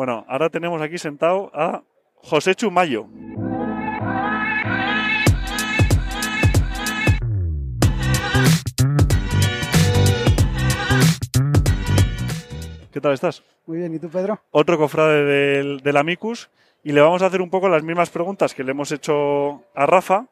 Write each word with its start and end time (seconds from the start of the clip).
Bueno, 0.00 0.24
ahora 0.28 0.48
tenemos 0.48 0.80
aquí 0.80 0.96
sentado 0.96 1.50
a 1.52 1.82
José 2.22 2.54
Chumayo. 2.54 3.06
¿Qué 12.92 13.00
tal 13.00 13.12
estás? 13.12 13.42
Muy 13.66 13.78
bien, 13.78 13.94
¿y 13.94 13.98
tú, 13.98 14.08
Pedro? 14.08 14.40
Otro 14.50 14.76
cofrade 14.76 15.24
del, 15.24 15.80
del 15.80 15.96
Amicus 15.96 16.50
y 16.82 16.92
le 16.92 17.00
vamos 17.00 17.22
a 17.22 17.26
hacer 17.26 17.40
un 17.40 17.50
poco 17.50 17.68
las 17.68 17.82
mismas 17.82 18.10
preguntas 18.10 18.54
que 18.54 18.64
le 18.64 18.72
hemos 18.72 18.90
hecho 18.90 19.62
a 19.74 19.86
Rafa. 19.86 20.26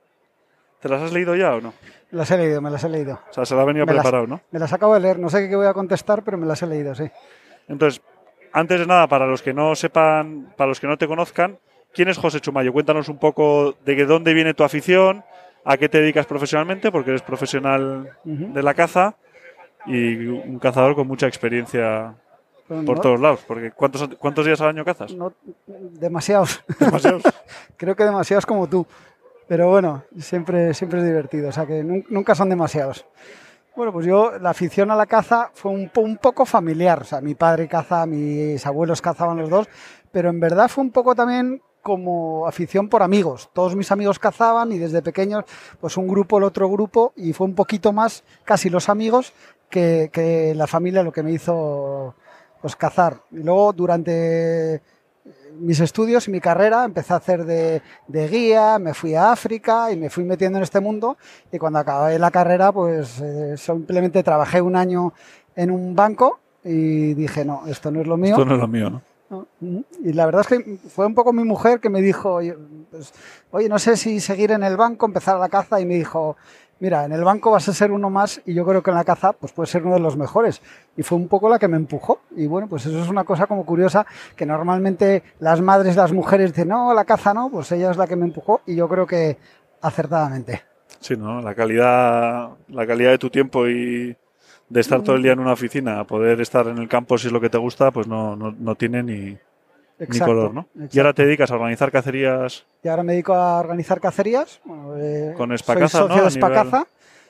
¿Te 0.80 0.88
las 0.88 1.02
has 1.02 1.12
leído 1.12 1.36
ya 1.36 1.54
o 1.54 1.60
no? 1.60 1.72
Las 2.10 2.30
he 2.30 2.38
leído, 2.38 2.60
me 2.60 2.70
las 2.70 2.82
he 2.84 2.88
leído. 2.88 3.20
O 3.30 3.32
sea, 3.32 3.44
se 3.44 3.54
la 3.54 3.62
ha 3.62 3.64
venido 3.64 3.86
Me 3.86 3.92
las- 3.92 4.02
preparado, 4.02 4.26
¿no? 4.26 4.40
Me 4.50 4.58
las 4.58 4.72
acabo 4.72 4.94
de 4.94 5.00
leer, 5.00 5.18
no 5.18 5.28
sé 5.28 5.48
qué 5.48 5.56
voy 5.56 5.66
a 5.66 5.74
contestar, 5.74 6.24
pero 6.24 6.38
me 6.38 6.46
las 6.46 6.62
he 6.62 6.66
leído, 6.66 6.94
sí. 6.94 7.04
Entonces, 7.68 8.00
antes 8.52 8.80
de 8.80 8.86
nada, 8.86 9.06
para 9.06 9.26
los 9.26 9.42
que 9.42 9.52
no 9.54 9.74
sepan, 9.74 10.52
para 10.56 10.68
los 10.68 10.80
que 10.80 10.86
no 10.86 10.96
te 10.98 11.06
conozcan, 11.06 11.58
¿quién 11.92 12.08
es 12.08 12.18
José 12.18 12.40
Chumayo? 12.40 12.72
Cuéntanos 12.72 13.08
un 13.08 13.18
poco 13.18 13.74
de 13.84 14.04
dónde 14.06 14.34
viene 14.34 14.54
tu 14.54 14.64
afición, 14.64 15.24
a 15.64 15.76
qué 15.76 15.88
te 15.88 16.00
dedicas 16.00 16.26
profesionalmente, 16.26 16.90
porque 16.90 17.10
eres 17.10 17.22
profesional 17.22 18.10
Ujú. 18.24 18.52
de 18.52 18.62
la 18.62 18.74
caza 18.74 19.16
y 19.86 20.26
un 20.26 20.58
cazador 20.58 20.94
con 20.94 21.06
mucha 21.06 21.26
experiencia 21.26 22.14
Pero 22.68 22.84
por 22.84 22.96
no- 22.96 23.02
todos 23.02 23.20
lados. 23.20 23.40
Porque 23.46 23.70
¿cuántos, 23.72 24.08
¿cuántos 24.18 24.46
días 24.46 24.60
al 24.60 24.68
año 24.68 24.84
cazas? 24.84 25.12
no- 25.14 25.32
demasiados. 25.66 26.62
Demasiados. 26.78 27.22
Creo 27.76 27.94
que 27.96 28.04
demasiados 28.04 28.46
como 28.46 28.66
tú. 28.68 28.86
Pero 29.46 29.68
bueno, 29.68 30.04
siempre, 30.18 30.74
siempre 30.74 31.00
es 31.00 31.06
divertido, 31.06 31.48
o 31.48 31.52
sea 31.52 31.64
que 31.66 31.82
nun- 31.82 32.04
nunca 32.10 32.34
son 32.34 32.48
demasiados. 32.50 33.06
Bueno, 33.78 33.92
pues 33.92 34.06
yo, 34.06 34.36
la 34.40 34.50
afición 34.50 34.90
a 34.90 34.96
la 34.96 35.06
caza 35.06 35.52
fue 35.54 35.70
un, 35.70 35.88
un 35.98 36.16
poco 36.16 36.44
familiar. 36.44 37.02
O 37.02 37.04
sea, 37.04 37.20
mi 37.20 37.36
padre 37.36 37.68
caza, 37.68 38.06
mis 38.06 38.66
abuelos 38.66 39.00
cazaban 39.00 39.38
los 39.38 39.48
dos, 39.48 39.68
pero 40.10 40.30
en 40.30 40.40
verdad 40.40 40.66
fue 40.68 40.82
un 40.82 40.90
poco 40.90 41.14
también 41.14 41.62
como 41.80 42.48
afición 42.48 42.88
por 42.88 43.04
amigos. 43.04 43.50
Todos 43.52 43.76
mis 43.76 43.92
amigos 43.92 44.18
cazaban 44.18 44.72
y 44.72 44.78
desde 44.78 45.00
pequeños, 45.00 45.44
pues 45.80 45.96
un 45.96 46.08
grupo, 46.08 46.38
el 46.38 46.42
otro 46.42 46.68
grupo, 46.68 47.12
y 47.14 47.32
fue 47.32 47.46
un 47.46 47.54
poquito 47.54 47.92
más 47.92 48.24
casi 48.42 48.68
los 48.68 48.88
amigos 48.88 49.32
que, 49.70 50.10
que 50.12 50.56
la 50.56 50.66
familia 50.66 51.04
lo 51.04 51.12
que 51.12 51.22
me 51.22 51.30
hizo 51.30 52.16
pues 52.60 52.74
cazar. 52.74 53.22
Y 53.30 53.44
luego 53.44 53.72
durante 53.72 54.82
mis 55.58 55.80
estudios 55.80 56.28
y 56.28 56.30
mi 56.30 56.40
carrera, 56.40 56.84
empecé 56.84 57.12
a 57.12 57.16
hacer 57.16 57.44
de, 57.44 57.82
de 58.06 58.28
guía, 58.28 58.78
me 58.78 58.94
fui 58.94 59.14
a 59.14 59.32
África 59.32 59.92
y 59.92 59.96
me 59.96 60.10
fui 60.10 60.24
metiendo 60.24 60.58
en 60.58 60.64
este 60.64 60.80
mundo 60.80 61.16
y 61.52 61.58
cuando 61.58 61.78
acabé 61.78 62.18
la 62.18 62.30
carrera 62.30 62.72
pues 62.72 63.20
eh, 63.20 63.56
simplemente 63.56 64.22
trabajé 64.22 64.60
un 64.60 64.76
año 64.76 65.12
en 65.56 65.70
un 65.70 65.94
banco 65.94 66.40
y 66.64 67.14
dije 67.14 67.44
no, 67.44 67.62
esto 67.66 67.90
no 67.90 68.00
es 68.00 68.06
lo 68.06 68.16
mío. 68.16 68.32
Esto 68.32 68.44
no 68.44 68.54
es 68.54 68.60
lo 68.60 68.68
mío, 68.68 68.90
¿no? 68.90 69.02
Y 70.02 70.14
la 70.14 70.24
verdad 70.24 70.40
es 70.40 70.46
que 70.48 70.78
fue 70.88 71.06
un 71.06 71.14
poco 71.14 71.34
mi 71.34 71.44
mujer 71.44 71.80
que 71.80 71.90
me 71.90 72.00
dijo, 72.00 72.34
oye, 72.34 72.56
pues, 72.90 73.12
oye, 73.50 73.68
no 73.68 73.78
sé 73.78 73.96
si 73.96 74.20
seguir 74.20 74.52
en 74.52 74.62
el 74.62 74.76
banco, 74.78 75.04
empezar 75.04 75.38
la 75.38 75.50
caza 75.50 75.80
y 75.80 75.86
me 75.86 75.96
dijo, 75.96 76.36
mira, 76.80 77.04
en 77.04 77.12
el 77.12 77.24
banco 77.24 77.50
vas 77.50 77.68
a 77.68 77.72
ser 77.72 77.90
uno 77.90 78.10
más 78.10 78.40
y 78.46 78.54
yo 78.54 78.64
creo 78.64 78.82
que 78.82 78.90
en 78.90 78.96
la 78.96 79.04
caza 79.04 79.32
pues 79.32 79.52
puedes 79.52 79.70
ser 79.70 79.84
uno 79.84 79.94
de 79.94 80.00
los 80.00 80.16
mejores. 80.16 80.62
Y 80.96 81.02
fue 81.02 81.18
un 81.18 81.28
poco 81.28 81.48
la 81.48 81.58
que 81.58 81.68
me 81.68 81.76
empujó. 81.76 82.20
Y 82.36 82.46
bueno, 82.46 82.68
pues 82.68 82.86
eso 82.86 83.02
es 83.02 83.08
una 83.08 83.24
cosa 83.24 83.46
como 83.46 83.64
curiosa 83.64 84.06
que 84.36 84.46
normalmente 84.46 85.22
las 85.40 85.60
madres, 85.60 85.96
las 85.96 86.12
mujeres 86.12 86.52
dicen, 86.52 86.68
no, 86.68 86.92
la 86.94 87.04
caza 87.04 87.34
no, 87.34 87.50
pues 87.50 87.70
ella 87.72 87.90
es 87.90 87.96
la 87.96 88.06
que 88.06 88.16
me 88.16 88.26
empujó 88.26 88.60
y 88.66 88.76
yo 88.76 88.88
creo 88.88 89.06
que 89.06 89.38
acertadamente. 89.80 90.62
Sí, 91.00 91.16
¿no? 91.16 91.40
La 91.40 91.54
calidad, 91.54 92.50
la 92.68 92.86
calidad 92.86 93.10
de 93.10 93.18
tu 93.18 93.30
tiempo 93.30 93.68
y 93.68 94.16
de 94.68 94.80
estar 94.80 95.02
todo 95.02 95.16
el 95.16 95.22
día 95.22 95.32
en 95.32 95.38
una 95.38 95.52
oficina 95.52 96.04
poder 96.04 96.40
estar 96.40 96.66
en 96.66 96.78
el 96.78 96.88
campo 96.88 97.16
si 97.16 97.28
es 97.28 97.32
lo 97.32 97.40
que 97.40 97.48
te 97.48 97.58
gusta, 97.58 97.90
pues 97.90 98.06
no, 98.06 98.36
no 98.36 98.74
tiene 98.74 99.02
ni, 99.02 99.38
ni 99.98 100.04
Exacto, 100.04 100.26
color, 100.26 100.54
¿no? 100.54 100.68
Y 100.74 100.78
exacto. 100.78 101.00
ahora 101.00 101.12
te 101.12 101.24
dedicas 101.26 101.50
a 101.50 101.54
organizar 101.54 101.90
cacerías 101.90 102.66
Y 102.82 102.88
ahora 102.88 103.02
me 103.02 103.12
dedico 103.12 103.34
a 103.34 103.58
organizar 103.60 104.00
cacerías. 104.00 104.60
Bueno, 104.64 104.96
eh, 104.96 105.34
Con 105.36 105.48
soy 105.48 105.54
Espacaza, 105.56 105.98
socio 105.98 106.08
¿no? 106.08 106.14
de 106.14 106.20
A 106.20 106.24
nivel- 106.24 106.28
Espacaza. 106.28 106.86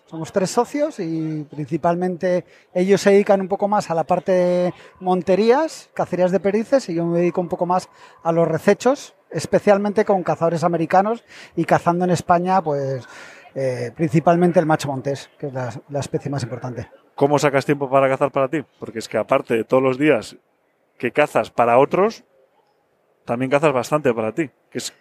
Somos 0.07 0.33
tres 0.33 0.51
socios 0.51 1.01
y 1.01 1.47
principalmente 1.51 2.47
ellos 2.73 2.99
se 3.01 3.11
dedican 3.11 3.43
un 3.43 3.49
poco 3.49 3.69
más 3.69 3.91
a 3.91 3.95
la 3.95 4.05
parte 4.05 4.33
de 4.33 4.75
monterías, 5.01 5.91
cacerías 5.93 6.31
de 6.33 6.41
perices 6.41 6.89
y 6.89 6.95
yo 6.95 7.05
me 7.05 7.19
dedico 7.19 7.41
un 7.43 7.49
poco 7.49 7.67
más 7.67 7.89
a 8.23 8.33
los 8.33 8.49
recechos, 8.49 9.15
especialmente 9.31 10.05
con 10.07 10.23
cazadores 10.23 10.65
americanos 10.65 11.25
y 11.57 11.65
cazando 11.67 12.07
en 12.07 12.11
España, 12.13 12.63
pues 12.63 13.07
eh, 13.55 13.91
principalmente 13.95 14.59
el 14.61 14.65
macho 14.65 14.89
montés, 14.89 15.29
que 15.39 15.49
es 15.49 15.53
la, 15.53 15.71
la 15.91 16.01
especie 16.01 16.31
más 16.31 16.43
importante. 16.43 16.89
¿Cómo 17.15 17.39
sacas 17.39 17.67
tiempo 17.67 17.91
para 17.91 18.09
cazar 18.09 18.31
para 18.31 18.49
ti? 18.49 18.65
Porque 18.79 19.01
es 19.01 19.09
que 19.09 19.19
aparte 19.19 19.55
de 19.55 19.65
todos 19.65 19.83
los 19.83 19.99
días 19.99 20.37
que 20.97 21.13
cazas 21.13 21.51
para 21.51 21.79
otros, 21.79 22.25
también 23.29 23.51
cazas 23.51 23.73
bastante 23.73 24.13
para 24.15 24.33
ti. 24.33 24.51
Que 24.71 24.79
es, 24.79 24.93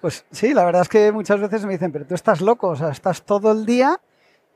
Pues 0.00 0.24
sí, 0.30 0.52
la 0.52 0.64
verdad 0.64 0.82
es 0.82 0.88
que 0.88 1.10
muchas 1.12 1.40
veces 1.40 1.64
me 1.64 1.72
dicen, 1.72 1.90
pero 1.90 2.04
tú 2.04 2.14
estás 2.14 2.40
loco, 2.42 2.68
o 2.68 2.76
sea, 2.76 2.90
estás 2.90 3.22
todo 3.22 3.52
el 3.52 3.64
día 3.64 3.98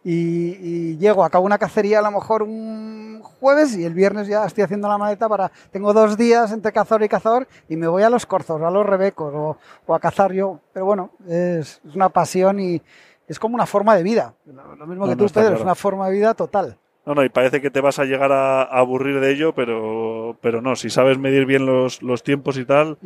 y, 0.05 0.51
y 0.61 0.99
llego, 0.99 1.25
acabo 1.25 1.47
una 1.47 1.59
cacería 1.59 2.01
a 2.01 2.03
lo 2.03 2.11
mejor 2.11 2.43
un 2.43 3.21
jueves 3.23 3.75
y 3.77 3.85
el 3.85 3.95
viernes 3.95 4.29
ya 4.29 4.45
estoy 4.45 4.63
haciendo 4.63 4.89
la 4.89 4.99
maleta 4.99 5.27
para, 5.29 5.51
tengo 5.73 5.93
dos 5.95 6.19
días 6.19 6.53
entre 6.53 6.71
cazador 6.71 7.03
y 7.03 7.09
cazador 7.09 7.49
y 7.69 7.77
me 7.77 7.89
voy 7.89 8.03
a 8.03 8.11
los 8.11 8.27
corzos, 8.27 8.61
a 8.61 8.71
los 8.71 8.85
rebecos 8.87 9.33
o, 9.35 9.57
o 9.87 9.95
a 9.95 10.01
cazar 10.01 10.33
yo. 10.33 10.61
Pero 10.75 10.85
bueno, 10.85 11.11
es, 11.27 11.81
es 11.89 11.95
una 11.95 12.11
pasión 12.11 12.61
y 12.61 12.83
es 13.27 13.39
como 13.39 13.55
una 13.55 13.67
forma 13.67 13.97
de 13.97 14.03
vida. 14.03 14.35
Lo, 14.45 14.87
mismo 14.87 15.07
No, 15.07 15.13
que 15.13 15.17
tú, 15.17 15.33
claro. 15.33 15.57
es 15.57 15.63
una 15.63 15.75
forma 15.75 16.07
de 16.09 16.13
vida 16.13 16.35
total. 16.35 16.77
No, 17.09 17.15
no, 17.15 17.25
y 17.25 17.31
parece 17.31 17.63
que 17.63 17.71
te 17.71 17.81
vas 17.81 17.99
a 17.99 18.05
llegar 18.05 18.33
a, 18.33 18.61
a 18.63 18.79
aburrir 18.81 19.19
de 19.19 19.31
ello, 19.33 19.55
pero, 19.55 20.37
pero 20.43 20.61
no, 20.61 20.77
si 20.77 20.91
sabes 20.91 21.17
medir 21.17 21.47
bien 21.47 21.65
los, 21.65 22.03
los 22.03 22.23
tiempos 22.23 22.59
y 22.59 22.67
tal, 22.67 22.99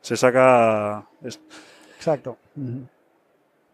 se 0.00 0.16
saca... 0.16 1.06
Exacto. 1.96 2.36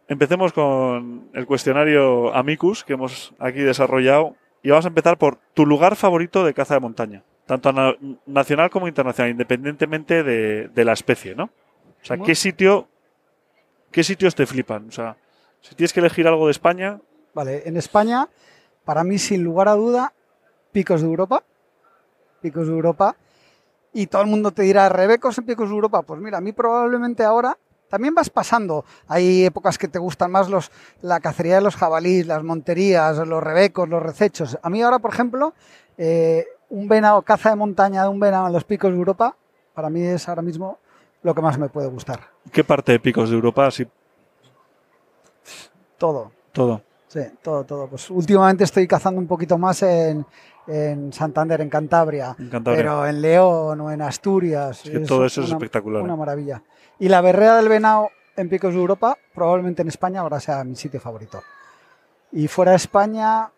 Empecemos 0.08 0.52
con 0.52 1.30
el 1.32 1.46
cuestionario 1.46 2.34
Amicus 2.34 2.84
que 2.84 2.92
hemos 2.92 3.32
aquí 3.38 3.60
desarrollado 3.60 4.36
y 4.62 4.68
vamos 4.68 4.84
a 4.84 4.88
empezar 4.88 5.16
por 5.16 5.38
tu 5.54 5.64
lugar 5.64 5.96
favorito 5.96 6.44
de 6.44 6.52
caza 6.52 6.74
de 6.74 6.80
montaña, 6.80 7.22
tanto 7.46 7.72
na- 7.72 7.96
nacional 8.26 8.68
como 8.68 8.88
internacional, 8.88 9.30
independientemente 9.30 10.22
de, 10.22 10.68
de 10.68 10.84
la 10.84 10.92
especie, 10.92 11.34
¿no? 11.34 11.44
O 11.44 12.04
sea. 12.04 12.18
¿qué 12.18 12.34
sitio, 12.34 12.88
qué 13.90 14.02
sitios 14.04 14.34
te 14.34 14.44
flipan? 14.44 14.88
O 14.88 14.92
sea, 14.92 15.16
si 15.62 15.74
tienes 15.74 15.94
que 15.94 16.00
elegir 16.00 16.26
algo 16.28 16.46
de 16.46 16.52
España, 16.52 17.00
Vale, 17.34 17.62
en 17.64 17.78
España, 17.78 18.28
para 18.84 19.04
mí, 19.04 19.18
sin 19.18 19.42
lugar 19.44 19.68
a 19.68 19.74
duda, 19.74 20.12
Picos 20.72 21.02
de 21.02 21.06
Europa. 21.06 21.42
Picos 22.40 22.66
de 22.66 22.72
Europa. 22.72 23.16
Y 23.92 24.06
todo 24.06 24.22
el 24.22 24.28
mundo 24.28 24.52
te 24.52 24.62
dirá, 24.62 24.88
Rebecos 24.88 25.36
en 25.38 25.44
Picos 25.44 25.68
de 25.68 25.74
Europa. 25.74 26.02
Pues 26.02 26.20
mira, 26.20 26.38
a 26.38 26.40
mí 26.40 26.52
probablemente 26.52 27.24
ahora 27.24 27.56
también 27.88 28.14
vas 28.14 28.30
pasando. 28.30 28.86
Hay 29.06 29.44
épocas 29.44 29.76
que 29.76 29.86
te 29.86 29.98
gustan 29.98 30.30
más 30.30 30.48
los, 30.48 30.72
la 31.02 31.20
cacería 31.20 31.56
de 31.56 31.60
los 31.60 31.76
jabalíes, 31.76 32.26
las 32.26 32.42
monterías, 32.42 33.18
los 33.18 33.42
rebecos, 33.42 33.88
los 33.88 34.02
recechos. 34.02 34.58
A 34.62 34.70
mí 34.70 34.80
ahora, 34.82 34.98
por 34.98 35.12
ejemplo, 35.12 35.52
eh, 35.98 36.46
un 36.70 36.88
venado, 36.88 37.20
caza 37.20 37.50
de 37.50 37.56
montaña 37.56 38.02
de 38.02 38.08
un 38.08 38.18
venado 38.18 38.46
en 38.46 38.54
los 38.54 38.64
Picos 38.64 38.90
de 38.90 38.96
Europa, 38.96 39.36
para 39.74 39.90
mí 39.90 40.02
es 40.02 40.26
ahora 40.26 40.40
mismo 40.40 40.78
lo 41.22 41.34
que 41.34 41.42
más 41.42 41.58
me 41.58 41.68
puede 41.68 41.88
gustar. 41.88 42.20
¿qué 42.50 42.64
parte 42.64 42.92
de 42.92 42.98
picos 43.00 43.28
de 43.28 43.36
Europa? 43.36 43.66
Así, 43.66 43.86
Todo. 45.98 46.32
todo. 46.52 46.82
Sí, 47.12 47.20
todo, 47.42 47.64
todo. 47.64 47.88
Pues 47.88 48.08
últimamente 48.08 48.64
estoy 48.64 48.88
cazando 48.88 49.20
un 49.20 49.26
poquito 49.26 49.58
más 49.58 49.82
en, 49.82 50.24
en 50.66 51.12
Santander, 51.12 51.60
en 51.60 51.68
Cantabria, 51.68 52.34
En 52.38 52.48
Cantabria. 52.48 52.82
pero 52.82 53.06
en 53.06 53.20
León 53.20 53.80
o 53.82 53.90
en 53.90 54.00
Asturias. 54.00 54.86
Es 54.86 55.06
todo 55.06 55.26
eso 55.26 55.42
es 55.42 55.50
espectacular, 55.50 56.02
Una 56.02 56.16
maravilla. 56.16 56.62
Y 56.98 57.10
la 57.10 57.20
berrea 57.20 57.56
del 57.56 57.68
venado 57.68 58.08
en 58.34 58.48
Picos 58.48 58.72
de 58.72 58.80
Europa, 58.80 59.18
probablemente 59.34 59.82
en 59.82 59.88
España 59.88 60.22
ahora 60.22 60.40
sea 60.40 60.64
mi 60.64 60.74
sitio 60.74 61.00
favorito. 61.00 61.42
Y 62.32 62.48
fuera 62.48 62.70
de 62.70 62.78
España, 62.78 63.50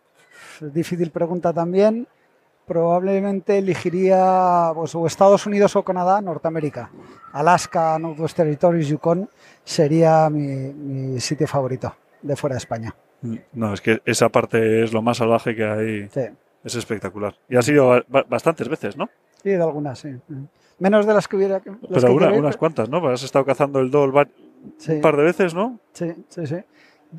es 0.60 0.75
difícil 0.75 1.12
pregunta 1.12 1.53
también, 1.53 2.09
probablemente 2.66 3.59
elegiría 3.59 4.72
pues, 4.75 4.97
o 4.97 5.06
Estados 5.06 5.47
Unidos 5.47 5.76
o 5.76 5.84
Canadá, 5.84 6.20
Norteamérica. 6.20 6.91
Alaska, 7.32 7.96
Northwest 8.00 8.37
Territories, 8.37 8.88
Yukon 8.88 9.31
sería 9.62 10.28
mi, 10.28 10.73
mi 10.73 11.20
sitio 11.20 11.46
favorito 11.46 11.94
de 12.20 12.34
fuera 12.34 12.55
de 12.55 12.58
España. 12.58 12.93
No, 13.53 13.73
es 13.75 13.81
que 13.81 14.00
esa 14.05 14.29
parte 14.29 14.85
es 14.85 14.93
lo 14.93 15.03
más 15.03 15.17
salvaje 15.19 15.55
que 15.56 15.65
hay. 15.65 16.09
Sí, 16.11 16.21
Es 16.62 16.75
espectacular. 16.75 17.35
Y 17.49 17.56
ha 17.56 17.62
sido 17.62 17.88
ba- 17.88 18.05
ba- 18.09 18.25
bastantes 18.29 18.69
veces, 18.69 18.97
¿no? 18.97 19.09
sí, 19.43 19.50
de 19.50 19.62
algunas, 19.62 19.99
sí. 19.99 20.11
Menos 20.79 21.06
de 21.06 21.15
las 21.15 21.29
que 21.29 21.37
hubiera. 21.37 21.55
las 21.55 21.62
que 21.62 21.71
Pero 21.88 22.12
una- 22.15 22.26
quería, 22.26 22.41
unas 22.41 22.56
cuantas, 22.56 22.88
¿no? 22.88 23.00
Pues 23.00 23.15
Has 23.15 23.23
estado 23.25 23.44
cazando 23.44 23.79
el 23.81 23.91
dol 23.91 24.12
sí, 24.79 24.93
un 24.93 25.00
par 25.00 25.17
de 25.17 25.23
veces, 25.23 25.55
¿no? 25.55 25.79
sí, 25.93 26.12
sí, 26.29 26.47
sí. 26.47 26.56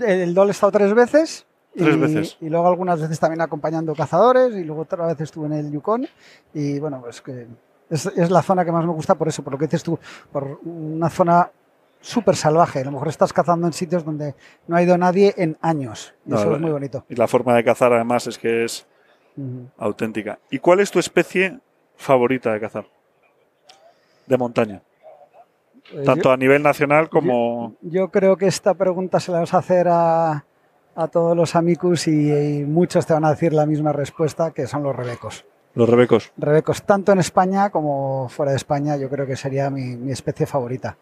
El 0.05 0.33
DOL 0.33 0.49
he 0.49 0.51
estado 0.51 0.71
tres 0.73 0.93
veces. 0.93 1.45
Tres 1.75 1.95
y, 1.95 1.99
veces. 1.99 2.37
Y 2.41 2.49
luego 2.49 2.67
algunas 2.67 2.99
veces 3.01 3.19
también 3.19 3.41
acompañando 3.41 3.93
cazadores 3.95 4.53
y 4.55 4.63
luego 4.63 4.81
otra 4.81 5.05
vez 5.07 5.21
estuve 5.21 5.45
en 5.47 5.53
el 5.53 5.71
Yukon. 5.71 6.05
Y 6.53 6.79
bueno, 6.79 6.99
pues 7.01 7.21
que 7.21 7.47
es, 7.89 8.05
es 8.07 8.29
la 8.29 8.41
zona 8.41 8.65
que 8.65 8.71
más 8.71 8.85
me 8.85 8.91
gusta 8.91 9.15
por 9.15 9.27
eso, 9.29 9.43
por 9.43 9.53
lo 9.53 9.59
que 9.59 9.65
dices 9.65 9.83
tú, 9.83 9.97
por 10.31 10.59
una 10.65 11.09
zona 11.09 11.49
súper 12.05 12.35
salvaje. 12.35 12.79
A 12.79 12.83
lo 12.85 12.91
mejor 12.91 13.07
estás 13.07 13.33
cazando 13.33 13.67
en 13.67 13.73
sitios 13.73 14.05
donde 14.05 14.35
no 14.67 14.75
ha 14.75 14.83
ido 14.83 14.97
nadie 14.97 15.33
en 15.37 15.57
años. 15.61 16.13
Y 16.25 16.29
No, 16.31 16.39
eso 16.39 16.55
es 16.55 16.61
muy 16.61 16.71
bonito. 16.71 17.05
Y 17.09 17.15
la 17.15 17.27
forma 17.27 17.55
de 17.55 17.63
cazar, 17.63 17.91
además, 17.93 18.27
es 18.27 18.37
que 18.37 18.63
es 18.63 18.85
auténtica. 19.77 20.39
¿Y 20.49 20.59
cuál 20.59 20.79
es 20.79 20.91
tu 20.91 20.99
especie 20.99 21.59
favorita 21.97 22.53
de 22.53 22.59
cazar? 22.59 22.85
de 24.25 24.37
montaña? 24.37 24.81
Pues 25.91 26.05
Tanto 26.05 26.29
yo, 26.29 26.31
a 26.31 26.37
nivel 26.37 26.63
nacional 26.63 27.09
como... 27.09 27.75
yo 27.81 28.09
creo 28.09 28.37
que 28.37 28.47
esta 28.47 28.73
pregunta 28.73 29.19
se 29.19 29.31
la 29.31 29.39
vas 29.41 29.53
a 29.53 29.59
hacer 29.59 29.87
a, 29.87 30.43
a 30.95 31.07
todos 31.09 31.37
los 31.37 31.55
amicus 31.55 32.07
y, 32.07 32.31
y 32.31 32.63
muchos 32.63 33.05
te 33.05 33.13
van 33.13 33.25
a 33.25 33.29
decir 33.29 33.53
la 33.53 33.67
misma 33.67 33.93
respuesta, 33.93 34.51
que 34.51 34.65
son 34.65 34.81
los 34.81 34.95
rebecos. 34.95 35.45
Los 35.75 35.87
rebecos. 35.87 36.31
Rebecos, 36.37 36.81
tanto 36.83 37.11
en 37.11 37.19
España 37.19 37.69
como 37.69 38.29
fuera 38.29 38.51
de 38.51 38.57
España, 38.57 38.97
yo 38.97 39.09
creo 39.09 39.27
que 39.27 39.35
sería 39.35 39.69
mi, 39.69 39.95
mi 39.95 40.11
especie 40.11 40.47
favorita. 40.47 40.97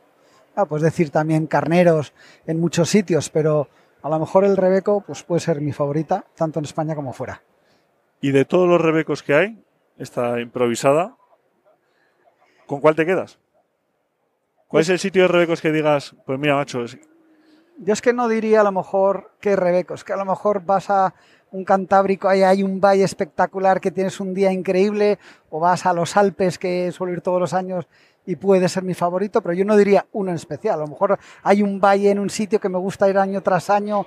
Ah, 0.55 0.65
puedes 0.65 0.83
decir 0.83 1.09
también 1.09 1.47
carneros 1.47 2.13
en 2.45 2.59
muchos 2.59 2.89
sitios, 2.89 3.29
pero 3.29 3.67
a 4.01 4.09
lo 4.09 4.19
mejor 4.19 4.43
el 4.45 4.57
rebeco 4.57 5.01
pues, 5.05 5.23
puede 5.23 5.41
ser 5.41 5.61
mi 5.61 5.71
favorita, 5.71 6.25
tanto 6.35 6.59
en 6.59 6.65
España 6.65 6.95
como 6.95 7.13
fuera. 7.13 7.41
Y 8.21 8.31
de 8.31 8.45
todos 8.45 8.67
los 8.67 8.79
rebecos 8.79 9.23
que 9.23 9.33
hay, 9.33 9.63
esta 9.97 10.39
improvisada, 10.39 11.15
¿con 12.67 12.79
cuál 12.81 12.95
te 12.95 13.05
quedas? 13.05 13.39
¿Cuál 14.67 14.81
es 14.81 14.89
el 14.89 14.99
sitio 14.99 15.23
de 15.23 15.27
rebecos 15.27 15.61
que 15.61 15.71
digas, 15.71 16.15
pues 16.25 16.39
mira, 16.39 16.55
macho, 16.55 16.83
es- 16.83 16.97
Yo 17.77 17.93
es 17.93 18.01
que 18.01 18.13
no 18.13 18.27
diría 18.27 18.61
a 18.61 18.63
lo 18.63 18.71
mejor 18.71 19.31
que 19.39 19.55
rebeco, 19.55 19.93
es 19.95 20.03
que 20.03 20.13
a 20.13 20.17
lo 20.17 20.25
mejor 20.25 20.63
vas 20.63 20.89
a 20.89 21.13
un 21.51 21.63
Cantábrico, 21.65 22.27
ahí 22.27 22.41
hay 22.41 22.63
un 22.63 22.79
valle 22.81 23.03
espectacular 23.03 23.79
que 23.79 23.91
tienes 23.91 24.19
un 24.19 24.33
día 24.33 24.51
increíble, 24.51 25.19
o 25.51 25.59
vas 25.59 25.85
a 25.85 25.93
los 25.93 26.17
Alpes, 26.17 26.57
que 26.57 26.91
suelo 26.91 27.13
ir 27.13 27.21
todos 27.21 27.39
los 27.39 27.53
años 27.53 27.87
y 28.25 28.35
puede 28.35 28.69
ser 28.69 28.83
mi 28.83 28.93
favorito, 28.93 29.41
pero 29.41 29.53
yo 29.53 29.65
no 29.65 29.75
diría 29.75 30.05
uno 30.13 30.29
en 30.29 30.35
especial. 30.35 30.75
A 30.75 30.83
lo 30.83 30.87
mejor 30.87 31.17
hay 31.43 31.61
un 31.63 31.79
valle 31.79 32.09
en 32.11 32.19
un 32.19 32.29
sitio 32.29 32.59
que 32.59 32.69
me 32.69 32.77
gusta 32.77 33.09
ir 33.09 33.17
año 33.17 33.41
tras 33.41 33.69
año 33.69 34.05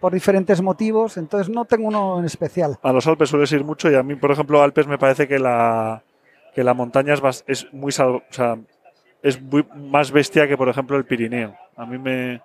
por 0.00 0.12
diferentes 0.12 0.60
motivos, 0.60 1.16
entonces 1.16 1.48
no 1.54 1.64
tengo 1.64 1.88
uno 1.88 2.18
en 2.18 2.24
especial. 2.26 2.76
a 2.82 2.92
los 2.92 3.06
Alpes 3.06 3.28
sueles 3.30 3.50
ir 3.52 3.64
mucho 3.64 3.90
y 3.90 3.94
a 3.94 4.02
mí, 4.02 4.16
por 4.16 4.30
ejemplo, 4.32 4.60
Alpes 4.62 4.86
me 4.86 4.98
parece 4.98 5.26
que 5.28 5.38
la, 5.38 6.02
que 6.54 6.62
la 6.64 6.74
montaña 6.74 7.14
es, 7.14 7.44
es 7.46 7.72
muy 7.72 7.90
sal- 7.92 8.16
o 8.16 8.22
sea, 8.32 8.58
es 9.22 9.40
muy 9.40 9.66
más 9.74 10.10
bestia 10.10 10.46
que, 10.46 10.56
por 10.58 10.68
ejemplo, 10.68 10.96
el 10.98 11.04
Pirineo. 11.06 11.54
A 11.76 11.86
mí 11.86 11.96
me... 11.98 12.42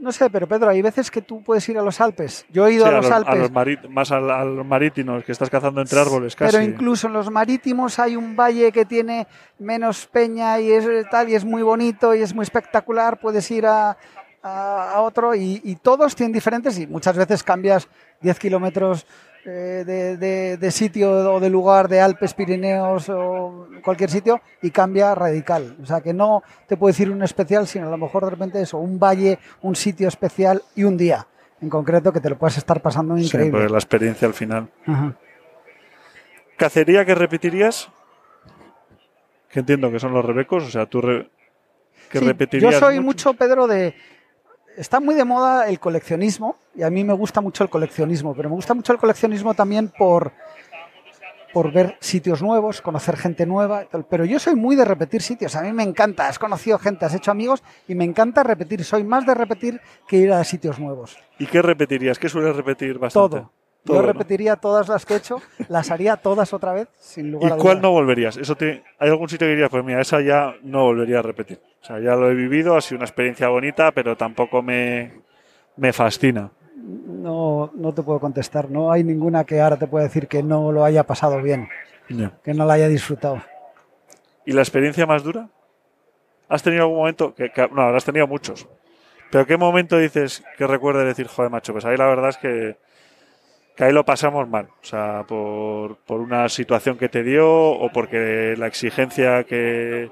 No 0.00 0.12
sé, 0.12 0.30
pero 0.30 0.48
Pedro, 0.48 0.70
hay 0.70 0.80
veces 0.80 1.10
que 1.10 1.20
tú 1.20 1.42
puedes 1.42 1.68
ir 1.68 1.78
a 1.78 1.82
los 1.82 2.00
Alpes. 2.00 2.46
Yo 2.50 2.66
he 2.66 2.72
ido 2.72 2.86
sí, 2.86 2.90
a 2.90 2.96
los 2.96 3.10
a 3.10 3.16
Alpes. 3.16 3.38
los 3.38 3.90
más 3.90 4.10
al- 4.10 4.30
a, 4.30 4.44
los 4.46 4.64
marítimos, 4.66 5.22
que 5.24 5.32
estás 5.32 5.50
cazando 5.50 5.80
entre 5.82 6.00
árboles 6.00 6.34
casi. 6.34 6.52
Pero 6.56 6.64
incluso 6.64 7.06
en 7.06 7.12
los 7.12 7.30
marítimos 7.30 7.98
hay 7.98 8.16
un 8.16 8.34
valle 8.34 8.72
que 8.72 8.86
tiene 8.86 9.26
menos 9.58 10.06
peña 10.06 10.58
y 10.58 10.72
es 10.72 10.86
tal 11.10 11.28
y 11.28 11.34
es 11.34 11.44
muy 11.44 11.62
bonito 11.62 12.14
y 12.14 12.22
es 12.22 12.34
muy 12.34 12.44
espectacular. 12.44 13.20
Puedes 13.20 13.50
ir 13.50 13.66
a, 13.66 13.90
a- 14.42 14.92
a 14.94 15.00
otro 15.02 15.34
y, 15.34 15.60
y 15.64 15.76
todos 15.76 16.16
tienen 16.16 16.32
diferentes 16.32 16.78
y 16.78 16.86
muchas 16.86 17.14
veces 17.16 17.42
cambias 17.42 17.86
10 18.22 18.38
kilómetros 18.38 19.06
eh, 19.46 19.84
de, 19.86 20.16
de- 20.16 20.56
de 20.56 20.70
sitio 20.70 21.10
o 21.34 21.40
de 21.40 21.48
lugar 21.50 21.88
de 21.88 22.00
Alpes, 22.00 22.34
Pirineos 22.34 23.08
o 23.08 23.68
cualquier 23.82 24.10
sitio 24.10 24.40
y 24.62 24.70
cambia 24.70 25.14
radical. 25.14 25.76
O 25.82 25.86
sea 25.86 26.00
que 26.00 26.12
no 26.12 26.42
te 26.66 26.76
puedo 26.76 26.90
decir 26.92 27.10
un 27.10 27.22
especial, 27.22 27.66
sino 27.66 27.88
a 27.88 27.90
lo 27.90 27.96
mejor 27.96 28.24
de 28.24 28.30
repente 28.30 28.60
eso, 28.60 28.78
un 28.78 28.98
valle, 28.98 29.38
un 29.62 29.74
sitio 29.76 30.08
especial 30.08 30.62
y 30.76 30.84
un 30.84 30.96
día 30.96 31.26
en 31.62 31.68
concreto 31.68 32.12
que 32.12 32.20
te 32.20 32.30
lo 32.30 32.38
puedes 32.38 32.56
estar 32.58 32.80
pasando 32.80 33.16
Sí, 33.16 33.24
increíble. 33.26 33.52
porque 33.52 33.68
la 33.72 33.78
experiencia 33.78 34.26
al 34.28 34.34
final. 34.34 34.68
Ajá. 34.86 35.14
¿Cacería 36.56 37.04
que 37.04 37.14
repetirías? 37.14 37.88
Que 39.50 39.60
entiendo 39.60 39.90
que 39.90 39.98
son 39.98 40.12
los 40.12 40.24
rebecos, 40.24 40.64
o 40.64 40.70
sea, 40.70 40.86
tú 40.86 41.00
re- 41.00 41.28
que 42.10 42.18
Sí, 42.18 42.24
repetirías. 42.26 42.72
Yo 42.72 42.78
soy 42.78 43.00
mucho, 43.00 43.34
Pedro, 43.34 43.66
de. 43.66 43.94
Está 44.76 45.00
muy 45.00 45.14
de 45.14 45.24
moda 45.24 45.68
el 45.68 45.78
coleccionismo 45.78 46.56
y 46.74 46.82
a 46.82 46.90
mí 46.90 47.04
me 47.04 47.12
gusta 47.12 47.40
mucho 47.40 47.64
el 47.64 47.70
coleccionismo, 47.70 48.34
pero 48.34 48.48
me 48.48 48.54
gusta 48.54 48.74
mucho 48.74 48.92
el 48.92 48.98
coleccionismo 48.98 49.54
también 49.54 49.88
por, 49.88 50.32
por 51.52 51.72
ver 51.72 51.96
sitios 52.00 52.40
nuevos, 52.42 52.80
conocer 52.80 53.16
gente 53.16 53.46
nueva. 53.46 53.86
Pero 54.08 54.24
yo 54.24 54.38
soy 54.38 54.54
muy 54.54 54.76
de 54.76 54.84
repetir 54.84 55.22
sitios. 55.22 55.56
A 55.56 55.62
mí 55.62 55.72
me 55.72 55.82
encanta. 55.82 56.28
Has 56.28 56.38
conocido 56.38 56.78
gente, 56.78 57.04
has 57.04 57.14
hecho 57.14 57.30
amigos 57.30 57.62
y 57.88 57.94
me 57.94 58.04
encanta 58.04 58.42
repetir. 58.42 58.84
Soy 58.84 59.04
más 59.04 59.26
de 59.26 59.34
repetir 59.34 59.80
que 60.06 60.16
ir 60.16 60.32
a 60.32 60.42
sitios 60.44 60.78
nuevos. 60.78 61.18
¿Y 61.38 61.46
qué 61.46 61.60
repetirías? 61.62 62.18
¿Qué 62.18 62.28
sueles 62.28 62.56
repetir 62.56 62.98
bastante? 62.98 63.36
Todo. 63.36 63.59
Todo, 63.84 63.96
yo 63.96 64.02
¿no? 64.02 64.08
repetiría 64.08 64.56
todas 64.56 64.88
las 64.88 65.06
que 65.06 65.14
he 65.14 65.16
hecho, 65.16 65.40
las 65.68 65.90
haría 65.90 66.16
todas 66.16 66.52
otra 66.52 66.72
vez, 66.72 66.88
sin 66.98 67.28
¿Y 67.28 67.32
lugar 67.32 67.52
a 67.52 67.56
cuál 67.56 67.76
dudas. 67.76 67.82
no 67.82 67.90
volverías? 67.92 68.36
Eso 68.36 68.54
te, 68.56 68.82
¿Hay 68.98 69.08
algún 69.08 69.28
sitio 69.28 69.46
que 69.46 69.52
dirías, 69.52 69.70
pues 69.70 69.82
mira, 69.84 70.00
esa 70.00 70.20
ya 70.20 70.54
no 70.62 70.84
volvería 70.84 71.20
a 71.20 71.22
repetir? 71.22 71.60
O 71.82 71.84
sea, 71.84 71.98
ya 71.98 72.14
lo 72.14 72.30
he 72.30 72.34
vivido, 72.34 72.76
ha 72.76 72.80
sido 72.82 72.98
una 72.98 73.06
experiencia 73.06 73.48
bonita, 73.48 73.90
pero 73.92 74.16
tampoco 74.16 74.60
me, 74.62 75.12
me 75.76 75.92
fascina. 75.94 76.50
No, 76.76 77.70
no 77.74 77.92
te 77.94 78.02
puedo 78.02 78.20
contestar. 78.20 78.70
No 78.70 78.92
hay 78.92 79.02
ninguna 79.04 79.44
que 79.44 79.60
ahora 79.60 79.76
te 79.78 79.86
pueda 79.86 80.04
decir 80.04 80.28
que 80.28 80.42
no 80.42 80.72
lo 80.72 80.84
haya 80.84 81.04
pasado 81.04 81.40
bien, 81.40 81.68
que 82.44 82.52
no 82.54 82.66
la 82.66 82.74
haya 82.74 82.88
disfrutado. 82.88 83.42
¿Y 84.44 84.52
la 84.52 84.60
experiencia 84.62 85.06
más 85.06 85.22
dura? 85.22 85.48
¿Has 86.48 86.62
tenido 86.62 86.82
algún 86.82 86.98
momento? 86.98 87.34
Que, 87.34 87.50
que- 87.50 87.68
no, 87.68 87.82
habrás 87.82 88.04
tenido 88.04 88.26
muchos. 88.26 88.66
¿Pero 89.30 89.46
qué 89.46 89.56
momento 89.56 89.96
dices 89.96 90.42
que 90.58 90.66
recuerdes 90.66 91.06
decir, 91.06 91.28
joder, 91.28 91.50
macho, 91.50 91.72
pues 91.72 91.84
ahí 91.84 91.96
la 91.96 92.06
verdad 92.06 92.30
es 92.30 92.36
que, 92.38 92.76
que 93.80 93.86
ahí 93.86 93.92
lo 93.94 94.04
pasamos 94.04 94.46
mal? 94.46 94.68
O 94.82 94.84
sea, 94.84 95.24
por, 95.26 95.96
por 96.00 96.20
una 96.20 96.50
situación 96.50 96.98
que 96.98 97.08
te 97.08 97.22
dio 97.22 97.48
o 97.48 97.90
porque 97.90 98.54
la 98.58 98.66
exigencia 98.66 99.44
que... 99.44 100.10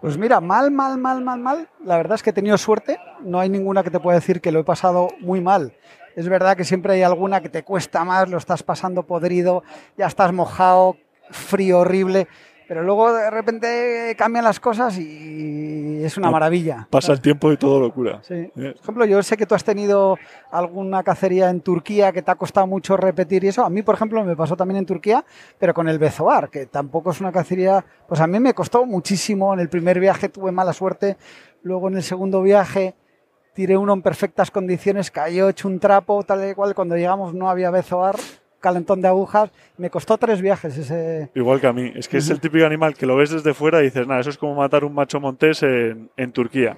Pues 0.00 0.16
mira, 0.16 0.40
mal, 0.40 0.70
mal, 0.70 0.96
mal, 0.96 1.20
mal, 1.22 1.40
mal. 1.40 1.68
La 1.84 1.96
verdad 1.96 2.14
es 2.14 2.22
que 2.22 2.30
he 2.30 2.32
tenido 2.32 2.56
suerte. 2.56 3.00
No 3.20 3.40
hay 3.40 3.48
ninguna 3.48 3.82
que 3.82 3.90
te 3.90 3.98
pueda 3.98 4.18
decir 4.18 4.40
que 4.40 4.52
lo 4.52 4.60
he 4.60 4.64
pasado 4.64 5.08
muy 5.18 5.40
mal. 5.40 5.72
Es 6.14 6.28
verdad 6.28 6.56
que 6.56 6.62
siempre 6.62 6.92
hay 6.92 7.02
alguna 7.02 7.40
que 7.40 7.48
te 7.48 7.64
cuesta 7.64 8.04
más, 8.04 8.28
lo 8.28 8.38
estás 8.38 8.62
pasando 8.62 9.02
podrido, 9.02 9.64
ya 9.98 10.06
estás 10.06 10.32
mojado, 10.32 10.98
frío 11.32 11.80
horrible, 11.80 12.28
pero 12.68 12.82
luego 12.82 13.12
de 13.12 13.30
repente 13.30 14.14
cambian 14.18 14.44
las 14.44 14.60
cosas 14.60 14.98
y 14.98 16.02
es 16.04 16.16
una 16.16 16.30
maravilla. 16.30 16.86
Pasa 16.90 17.12
el 17.12 17.20
tiempo 17.20 17.52
y 17.52 17.56
todo 17.56 17.80
locura. 17.80 18.20
Sí. 18.22 18.34
Eh, 18.34 18.50
Por 18.54 18.82
ejemplo, 18.82 19.04
yo 19.04 19.22
sé 19.22 19.36
que 19.36 19.46
tú 19.46 19.54
has 19.54 19.64
tenido 19.64 20.18
alguna 20.50 21.02
cacería 21.02 21.50
en 21.50 21.60
Turquía 21.60 22.12
que 22.12 22.22
te 22.22 22.30
ha 22.30 22.34
costado 22.34 22.66
mucho 22.66 22.96
repetir 22.96 23.44
y 23.44 23.48
eso. 23.48 23.64
A 23.64 23.70
mí, 23.70 23.82
por 23.82 23.94
ejemplo, 23.94 24.22
me 24.24 24.36
pasó 24.36 24.56
también 24.56 24.78
en 24.78 24.86
Turquía, 24.86 25.24
pero 25.58 25.74
con 25.74 25.88
el 25.88 25.98
bezoar, 25.98 26.50
que 26.50 26.66
tampoco 26.66 27.10
es 27.10 27.20
una 27.20 27.32
cacería. 27.32 27.84
Pues 28.08 28.20
a 28.20 28.26
mí 28.26 28.38
me 28.40 28.54
costó 28.54 28.84
muchísimo. 28.86 29.54
En 29.54 29.60
el 29.60 29.68
primer 29.68 30.00
viaje 30.00 30.28
tuve 30.28 30.52
mala 30.52 30.72
suerte. 30.72 31.16
Luego 31.62 31.88
en 31.88 31.96
el 31.96 32.02
segundo 32.02 32.42
viaje 32.42 32.94
tiré 33.54 33.76
uno 33.76 33.94
en 33.94 34.02
perfectas 34.02 34.50
condiciones, 34.50 35.10
cayó 35.10 35.48
hecho 35.48 35.66
un 35.66 35.80
trapo, 35.80 36.22
tal 36.22 36.48
y 36.48 36.54
cual. 36.54 36.74
Cuando 36.74 36.96
llegamos 36.96 37.32
no 37.34 37.48
había 37.48 37.70
bezoar, 37.70 38.16
calentón 38.60 39.00
de 39.00 39.08
agujas. 39.08 39.50
Me 39.76 39.90
costó 39.90 40.18
tres 40.18 40.40
viajes 40.40 40.76
ese. 40.76 41.30
Igual 41.34 41.60
que 41.60 41.66
a 41.66 41.72
mí. 41.72 41.92
Es 41.94 42.08
que 42.08 42.18
es 42.18 42.30
el 42.30 42.40
típico 42.40 42.66
animal 42.66 42.94
que 42.94 43.06
lo 43.06 43.16
ves 43.16 43.30
desde 43.30 43.54
fuera 43.54 43.80
y 43.80 43.84
dices, 43.84 44.06
nada, 44.06 44.20
eso 44.20 44.30
es 44.30 44.38
como 44.38 44.54
matar 44.54 44.84
un 44.84 44.94
macho 44.94 45.20
montés 45.20 45.62
en, 45.62 46.10
en 46.16 46.32
Turquía. 46.32 46.76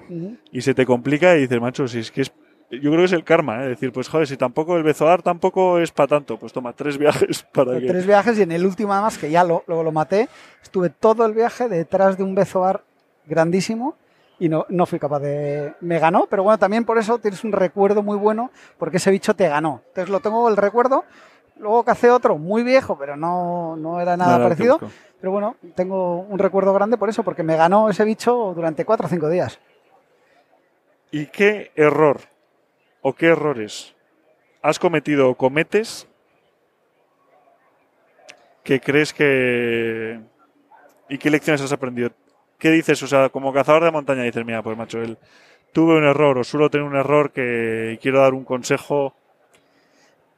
Y 0.51 0.61
se 0.61 0.73
te 0.73 0.85
complica 0.85 1.35
y 1.35 1.41
dices, 1.41 1.59
macho, 1.59 1.87
si 1.87 1.99
es 1.99 2.11
que 2.11 2.21
es. 2.21 2.31
Yo 2.71 2.91
creo 2.91 2.97
que 2.97 3.05
es 3.05 3.13
el 3.13 3.23
karma, 3.23 3.63
¿eh? 3.63 3.69
Decir, 3.69 3.91
pues 3.91 4.07
joder, 4.07 4.27
si 4.27 4.37
tampoco 4.37 4.77
el 4.77 4.83
bezoar 4.83 5.23
tampoco 5.23 5.79
es 5.79 5.91
para 5.91 6.05
tanto, 6.05 6.37
pues 6.37 6.53
toma 6.53 6.71
tres 6.73 6.99
viajes 6.99 7.41
para 7.53 7.79
que. 7.79 7.87
Tres 7.87 8.05
viajes 8.05 8.37
y 8.37 8.43
en 8.43 8.51
el 8.51 8.63
último 8.63 8.93
además, 8.93 9.17
que 9.17 9.31
ya 9.31 9.43
lo, 9.43 9.63
luego 9.65 9.81
lo 9.81 9.91
maté, 9.91 10.29
estuve 10.61 10.91
todo 10.91 11.25
el 11.25 11.33
viaje 11.33 11.67
detrás 11.67 12.15
de 12.15 12.23
un 12.23 12.35
bezoar 12.35 12.83
grandísimo 13.25 13.95
y 14.39 14.49
no, 14.49 14.65
no 14.69 14.85
fui 14.85 14.99
capaz 14.99 15.19
de... 15.19 15.73
Me 15.81 15.99
ganó, 15.99 16.27
pero 16.29 16.43
bueno, 16.43 16.57
también 16.57 16.85
por 16.85 16.97
eso 16.97 17.19
tienes 17.19 17.43
un 17.43 17.51
recuerdo 17.51 18.03
muy 18.03 18.17
bueno 18.17 18.51
porque 18.77 18.97
ese 18.97 19.11
bicho 19.11 19.35
te 19.35 19.49
ganó. 19.49 19.81
Entonces 19.89 20.09
lo 20.09 20.21
tengo 20.21 20.47
el 20.47 20.55
recuerdo. 20.55 21.03
Luego 21.59 21.83
cacé 21.83 22.09
otro 22.09 22.37
muy 22.37 22.63
viejo, 22.63 22.97
pero 22.97 23.15
no, 23.15 23.75
no 23.75 23.99
era 23.99 24.15
nada 24.17 24.37
Nada 24.37 24.43
que 24.49 24.55
parecido. 24.55 24.79
Pero 25.19 25.31
bueno, 25.31 25.57
tengo 25.75 26.21
un 26.21 26.39
recuerdo 26.39 26.73
grande 26.73 26.97
por 26.97 27.09
eso, 27.09 27.23
porque 27.23 27.43
me 27.43 27.57
ganó 27.57 27.89
ese 27.89 28.05
bicho 28.05 28.53
durante 28.55 28.85
cuatro 28.85 29.07
o 29.07 29.09
cinco 29.09 29.29
días. 29.29 29.59
¿Y 31.11 31.25
qué 31.27 31.71
error 31.75 32.21
o 33.01 33.13
qué 33.13 33.27
errores 33.27 33.93
has 34.61 34.79
cometido 34.79 35.29
o 35.29 35.35
cometes 35.35 36.07
que 38.63 38.79
crees 38.79 39.13
que... 39.13 40.21
¿Y 41.09 41.17
qué 41.17 41.29
lecciones 41.29 41.61
has 41.61 41.71
aprendido? 41.71 42.11
¿Qué 42.57 42.69
dices? 42.69 43.01
O 43.03 43.07
sea, 43.07 43.29
como 43.29 43.51
cazador 43.51 43.83
de 43.83 43.91
montaña 43.91 44.23
dices, 44.23 44.45
mira, 44.45 44.61
pues 44.61 44.77
macho, 44.77 45.01
el, 45.01 45.17
tuve 45.73 45.97
un 45.97 46.03
error 46.03 46.37
o 46.37 46.43
suelo 46.43 46.69
tener 46.69 46.85
un 46.85 46.95
error 46.95 47.31
que 47.31 47.97
quiero 48.01 48.19
dar 48.19 48.33
un 48.33 48.43
consejo. 48.43 49.15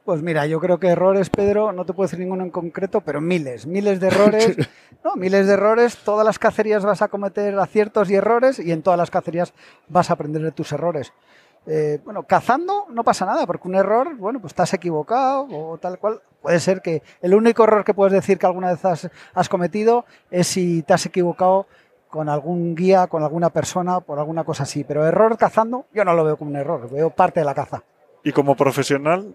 Pues 0.04 0.20
mira, 0.20 0.46
yo 0.46 0.58
creo 0.58 0.80
que 0.80 0.88
errores, 0.88 1.30
Pedro, 1.30 1.72
no 1.72 1.84
te 1.84 1.92
puedo 1.92 2.06
decir 2.06 2.18
ninguno 2.18 2.42
en 2.42 2.50
concreto, 2.50 3.02
pero 3.02 3.20
miles, 3.20 3.66
miles 3.66 4.00
de 4.00 4.08
errores. 4.08 4.56
No, 5.04 5.16
miles 5.16 5.48
de 5.48 5.54
errores. 5.54 5.96
Todas 5.96 6.24
las 6.24 6.38
cacerías 6.38 6.84
vas 6.84 7.02
a 7.02 7.08
cometer 7.08 7.58
aciertos 7.58 8.08
y 8.08 8.14
errores 8.14 8.60
y 8.60 8.70
en 8.70 8.82
todas 8.82 8.96
las 8.96 9.10
cacerías 9.10 9.52
vas 9.88 10.10
a 10.10 10.12
aprender 10.12 10.42
de 10.42 10.52
tus 10.52 10.70
errores. 10.70 11.12
Eh, 11.66 11.98
bueno, 12.04 12.22
cazando 12.22 12.86
no 12.88 13.02
pasa 13.02 13.26
nada, 13.26 13.44
porque 13.44 13.66
un 13.66 13.74
error, 13.74 14.14
bueno, 14.14 14.40
pues 14.40 14.52
estás 14.52 14.72
equivocado 14.74 15.48
o 15.50 15.76
tal 15.78 15.98
cual. 15.98 16.20
Puede 16.40 16.60
ser 16.60 16.82
que 16.82 17.02
el 17.20 17.34
único 17.34 17.64
error 17.64 17.82
que 17.84 17.94
puedes 17.94 18.12
decir 18.12 18.38
que 18.38 18.46
alguna 18.46 18.70
vez 18.70 18.84
has, 18.84 19.10
has 19.34 19.48
cometido 19.48 20.04
es 20.30 20.46
si 20.46 20.82
te 20.82 20.94
has 20.94 21.04
equivocado 21.04 21.66
con 22.08 22.28
algún 22.28 22.76
guía, 22.76 23.08
con 23.08 23.24
alguna 23.24 23.50
persona, 23.50 23.98
por 23.98 24.20
alguna 24.20 24.44
cosa 24.44 24.62
así. 24.62 24.84
Pero 24.84 25.04
error 25.04 25.36
cazando, 25.36 25.86
yo 25.92 26.04
no 26.04 26.14
lo 26.14 26.22
veo 26.22 26.36
como 26.36 26.50
un 26.50 26.58
error, 26.58 26.88
veo 26.90 27.10
parte 27.10 27.40
de 27.40 27.46
la 27.46 27.54
caza. 27.54 27.82
Y 28.22 28.30
como 28.30 28.54
profesional, 28.54 29.34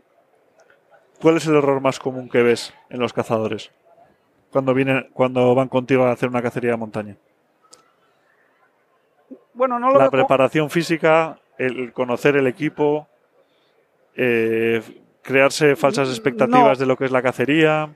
¿cuál 1.22 1.38
es 1.38 1.48
el 1.48 1.56
error 1.56 1.82
más 1.82 2.00
común 2.00 2.30
que 2.30 2.44
ves 2.44 2.74
en 2.90 3.00
los 3.00 3.14
cazadores? 3.14 3.72
cuando 4.52 4.74
vienen, 4.74 5.10
cuando 5.14 5.54
van 5.54 5.68
contigo 5.68 6.06
a 6.06 6.12
hacer 6.12 6.30
una 6.30 6.42
cacería 6.42 6.72
de 6.72 6.78
montaña? 6.78 7.16
Bueno, 9.54 9.78
no 9.78 9.92
lo 9.92 10.00
La 10.00 10.10
preparación 10.10 10.70
física, 10.70 11.38
el 11.58 11.92
conocer 11.92 12.38
el 12.38 12.48
equipo, 12.48 13.08
eh, 14.16 14.82
crearse 15.22 15.76
falsas 15.76 16.10
expectativas 16.10 16.78
No. 16.78 16.80
de 16.80 16.86
lo 16.86 16.96
que 16.98 17.06
es 17.06 17.12
la 17.12 17.22
cacería. 17.22 17.90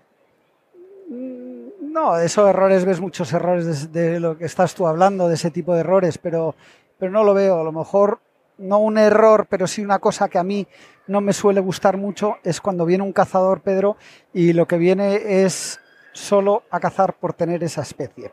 No, 1.10 2.16
de 2.16 2.26
esos 2.26 2.50
errores 2.50 2.86
ves 2.86 3.00
muchos 3.00 3.32
errores 3.34 3.92
de, 3.92 4.12
de 4.12 4.20
lo 4.20 4.38
que 4.38 4.46
estás 4.46 4.76
tú 4.76 4.88
hablando, 4.88 5.28
de 5.28 5.36
ese 5.36 5.52
tipo 5.52 5.74
de 5.74 5.82
errores, 5.82 6.18
pero, 6.18 6.56
pero 6.98 7.12
no 7.12 7.24
lo 7.24 7.34
veo. 7.34 7.60
A 7.60 7.64
lo 7.64 7.72
mejor 7.72 8.20
no 8.58 8.80
un 8.80 8.98
error, 8.98 9.48
pero 9.50 9.68
sí 9.68 9.82
una 9.82 10.00
cosa 10.00 10.30
que 10.30 10.38
a 10.38 10.44
mí 10.44 10.68
no 11.08 11.22
me 11.22 11.34
suele 11.34 11.60
gustar 11.62 11.98
mucho 11.98 12.38
es 12.44 12.62
cuando 12.62 12.86
viene 12.86 13.04
un 13.04 13.14
cazador, 13.14 13.62
Pedro, 13.62 13.98
y 14.34 14.54
lo 14.54 14.68
que 14.68 14.78
viene 14.78 15.44
es 15.44 15.80
solo 16.14 16.64
a 16.70 16.80
cazar 16.80 17.14
por 17.14 17.34
tener 17.34 17.64
esa 17.64 17.82
especie. 17.82 18.32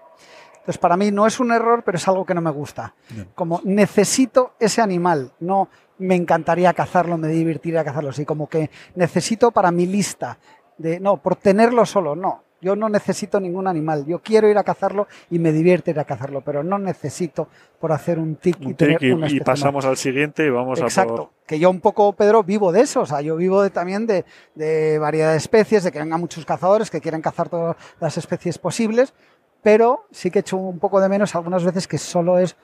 Entonces, 0.54 0.78
para 0.78 0.96
mí 0.96 1.10
no 1.10 1.26
es 1.26 1.40
un 1.40 1.52
error, 1.52 1.82
pero 1.84 1.96
es 1.96 2.06
algo 2.08 2.26
que 2.26 2.34
no 2.34 2.40
me 2.40 2.50
gusta. 2.50 2.94
Bien. 3.08 3.28
Como 3.34 3.60
necesito 3.64 4.52
ese 4.60 4.82
animal, 4.82 5.32
no 5.40 5.68
me 5.98 6.14
encantaría 6.14 6.72
cazarlo, 6.74 7.16
me 7.16 7.28
divertiría 7.28 7.84
cazarlo, 7.84 8.12
sí, 8.12 8.24
como 8.24 8.48
que 8.48 8.70
necesito 8.94 9.50
para 9.50 9.70
mi 9.70 9.86
lista 9.86 10.38
de, 10.76 11.00
no, 11.00 11.16
por 11.16 11.36
tenerlo 11.36 11.84
solo, 11.86 12.14
no. 12.14 12.44
Yo 12.60 12.74
no 12.74 12.88
necesito 12.88 13.38
ningún 13.38 13.68
animal. 13.68 14.04
Yo 14.06 14.18
quiero 14.20 14.48
ir 14.48 14.58
a 14.58 14.64
cazarlo 14.64 15.06
y 15.30 15.38
me 15.38 15.52
divierte 15.52 15.92
ir 15.92 16.00
a 16.00 16.04
cazarlo, 16.04 16.40
pero 16.40 16.64
no 16.64 16.78
necesito 16.78 17.48
por 17.78 17.92
hacer 17.92 18.18
un 18.18 18.34
tic 18.36 18.56
y 18.60 18.66
Un 18.66 18.74
tener 18.74 18.98
tic 18.98 19.08
y, 19.08 19.12
una 19.12 19.26
y 19.26 19.36
especie 19.36 19.44
pasamos 19.44 19.84
al 19.84 19.96
siguiente 19.96 20.44
y 20.44 20.50
vamos 20.50 20.80
Exacto. 20.80 21.12
a 21.12 21.16
por. 21.16 21.28
Que 21.46 21.58
yo 21.60 21.70
un 21.70 21.80
poco, 21.80 22.12
Pedro, 22.14 22.42
vivo 22.42 22.72
de 22.72 22.80
eso. 22.80 23.02
O 23.02 23.06
sea, 23.06 23.20
yo 23.20 23.36
vivo 23.36 23.62
de- 23.62 23.70
también 23.70 24.06
de, 24.08 24.24
de 24.56 24.98
variedad 24.98 25.30
de 25.32 25.36
especies, 25.38 25.84
de 25.84 25.92
que 25.92 26.00
vengan 26.00 26.20
muchos 26.20 26.44
cazadores 26.44 26.90
que 26.90 27.00
quieran 27.00 27.22
cazar 27.22 27.48
todas 27.48 27.76
las 28.00 28.18
especies 28.18 28.58
posibles, 28.58 29.14
pero 29.62 30.06
sí 30.10 30.30
que 30.30 30.40
echo 30.40 30.56
un 30.56 30.80
poco 30.80 31.00
de 31.00 31.08
menos 31.08 31.34
algunas 31.36 31.64
veces 31.64 31.86
que 31.86 31.98
solo 31.98 32.38
es, 32.40 32.56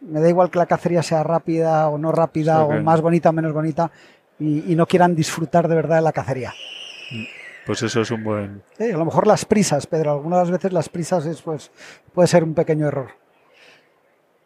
me 0.00 0.20
da 0.20 0.28
igual 0.28 0.50
que 0.50 0.58
la 0.58 0.66
cacería 0.66 1.02
sea 1.02 1.22
rápida 1.24 1.88
o 1.88 1.98
no 1.98 2.12
rápida, 2.12 2.64
Sí, 2.66 2.76
o 2.78 2.82
más 2.82 3.00
bonita 3.00 3.30
o 3.30 3.32
menos 3.32 3.52
bonita, 3.52 3.90
y, 4.38 4.72
y 4.72 4.76
no 4.76 4.86
quieran 4.86 5.14
disfrutar 5.16 5.66
de 5.68 5.74
verdad 5.76 5.96
de 5.96 6.02
la 6.02 6.12
cacería. 6.12 6.52
Pues 7.66 7.82
eso 7.82 8.00
es 8.00 8.10
un 8.10 8.24
buen. 8.24 8.62
A 8.78 8.84
lo 8.84 9.04
mejor 9.04 9.26
las 9.26 9.44
prisas, 9.44 9.86
Pedro, 9.86 10.12
algunas 10.12 10.50
veces 10.50 10.72
las 10.72 10.88
prisas 10.88 11.26
es, 11.26 11.42
pues, 11.42 11.70
puede 12.12 12.26
ser 12.26 12.42
un 12.42 12.54
pequeño 12.54 12.88
error. 12.88 13.10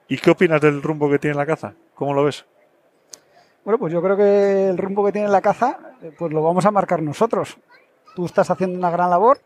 ¿Y 0.08 0.18
qué 0.18 0.30
opinas 0.30 0.60
del 0.60 0.82
rumbo 0.82 1.10
que 1.10 1.18
tiene 1.18 1.36
la 1.36 1.46
caza? 1.46 1.74
¿Cómo 1.94 2.14
lo 2.14 2.24
ves? 2.24 2.44
Bueno, 3.64 3.78
pues 3.78 3.92
yo 3.92 4.00
creo 4.00 4.16
que 4.16 4.68
el 4.68 4.78
rumbo 4.78 5.04
que 5.04 5.12
tiene 5.12 5.28
la 5.28 5.40
caza, 5.40 5.78
eh, 6.02 6.12
pues 6.16 6.32
lo 6.32 6.42
vamos 6.42 6.64
a 6.66 6.70
marcar 6.70 7.02
nosotros. 7.02 7.58
Tú 8.14 8.26
estás 8.26 8.48
haciendo 8.50 8.78
una 8.78 8.90
gran 8.90 9.10
labor, 9.10 9.40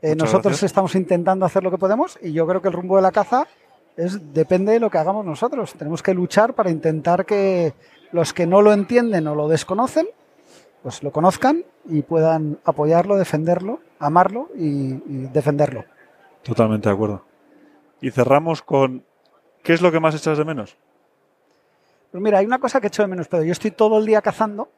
eh, 0.00 0.14
nosotros 0.14 0.52
gracias. 0.52 0.70
estamos 0.70 0.94
intentando 0.94 1.44
hacer 1.44 1.62
lo 1.62 1.70
que 1.70 1.76
podemos 1.76 2.18
y 2.22 2.32
yo 2.32 2.46
creo 2.46 2.62
que 2.62 2.68
el 2.68 2.74
rumbo 2.74 2.96
de 2.96 3.02
la 3.02 3.12
caza 3.12 3.46
es 3.96 4.32
depende 4.32 4.72
de 4.72 4.80
lo 4.80 4.88
que 4.90 4.96
hagamos 4.96 5.26
nosotros. 5.26 5.74
Tenemos 5.74 6.02
que 6.02 6.14
luchar 6.14 6.54
para 6.54 6.70
intentar 6.70 7.26
que 7.26 7.74
los 8.12 8.32
que 8.32 8.46
no 8.46 8.62
lo 8.62 8.72
entienden 8.72 9.26
o 9.26 9.34
lo 9.34 9.46
desconocen, 9.46 10.08
pues 10.82 11.02
lo 11.02 11.12
conozcan 11.12 11.64
y 11.84 12.02
puedan 12.02 12.58
apoyarlo, 12.64 13.16
defenderlo, 13.16 13.80
amarlo 13.98 14.48
y, 14.56 14.94
y 14.94 15.28
defenderlo. 15.32 15.84
Totalmente 16.42 16.88
de 16.88 16.94
acuerdo. 16.94 17.22
Y 18.00 18.10
cerramos 18.10 18.62
con. 18.62 19.04
¿Qué 19.62 19.74
es 19.74 19.82
lo 19.82 19.92
que 19.92 20.00
más 20.00 20.14
echas 20.14 20.38
de 20.38 20.44
menos? 20.44 20.76
Pues 22.10 22.22
mira, 22.22 22.38
hay 22.38 22.46
una 22.46 22.58
cosa 22.58 22.80
que 22.80 22.88
echo 22.88 23.02
de 23.02 23.08
menos, 23.08 23.28
pero 23.28 23.44
yo 23.44 23.52
estoy 23.52 23.70
todo 23.70 23.98
el 23.98 24.06
día 24.06 24.22
cazando 24.22 24.68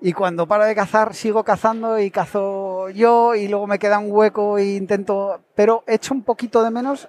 y 0.00 0.12
cuando 0.12 0.46
paro 0.46 0.64
de 0.64 0.74
cazar 0.74 1.14
sigo 1.14 1.42
cazando 1.42 1.98
y 1.98 2.10
cazo 2.10 2.88
yo 2.90 3.34
y 3.34 3.48
luego 3.48 3.66
me 3.66 3.78
queda 3.78 3.98
un 3.98 4.12
hueco 4.12 4.58
e 4.58 4.76
intento, 4.76 5.40
pero 5.54 5.82
echo 5.86 6.14
un 6.14 6.22
poquito 6.22 6.62
de 6.62 6.70
menos 6.70 7.08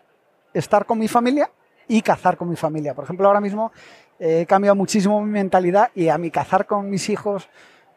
estar 0.53 0.85
con 0.85 0.97
mi 0.97 1.07
familia 1.07 1.51
y 1.89 2.01
cazar 2.01 2.37
con 2.37 2.47
mi 2.47 2.55
familia. 2.55 2.93
Por 2.93 3.03
ejemplo, 3.03 3.27
ahora 3.27 3.41
mismo 3.41 3.73
eh, 4.19 4.41
he 4.41 4.45
cambiado 4.45 4.75
muchísimo 4.75 5.21
mi 5.21 5.31
mentalidad 5.31 5.89
y 5.93 6.07
a 6.07 6.17
mi 6.17 6.31
cazar 6.31 6.65
con 6.65 6.89
mis 6.89 7.09
hijos, 7.09 7.49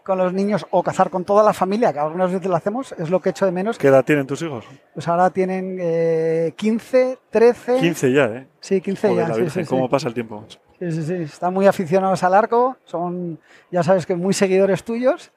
con 0.02 0.18
los 0.18 0.32
niños 0.32 0.66
o 0.70 0.82
cazar 0.82 1.10
con 1.10 1.24
toda 1.24 1.44
la 1.44 1.52
familia, 1.52 1.92
que 1.92 2.00
algunas 2.00 2.32
veces 2.32 2.48
lo 2.48 2.56
hacemos, 2.56 2.92
es 2.98 3.10
lo 3.10 3.20
que 3.20 3.28
echo 3.30 3.44
de 3.46 3.52
menos. 3.52 3.78
¿Qué 3.78 3.88
edad 3.88 4.04
tienen 4.04 4.26
tus 4.26 4.42
hijos? 4.42 4.64
Pues 4.94 5.06
ahora 5.06 5.30
tienen 5.30 5.76
eh, 5.80 6.54
15, 6.56 7.18
13. 7.30 7.78
15 7.78 8.12
ya, 8.12 8.24
¿eh? 8.24 8.46
Sí, 8.60 8.80
15 8.80 9.08
Joder, 9.08 9.28
ya. 9.28 9.34
sí, 9.34 9.40
Virgen, 9.42 9.64
sí, 9.64 9.68
¿cómo 9.68 9.84
sí. 9.84 9.90
pasa 9.90 10.08
el 10.08 10.14
tiempo? 10.14 10.44
Sí, 10.78 10.90
sí, 10.90 11.02
sí. 11.02 11.14
Están 11.14 11.54
muy 11.54 11.66
aficionados 11.66 12.22
al 12.24 12.34
arco. 12.34 12.76
Son, 12.84 13.38
ya 13.70 13.82
sabes 13.82 14.06
que 14.06 14.16
muy 14.16 14.32
seguidores 14.34 14.82
tuyos. 14.82 15.30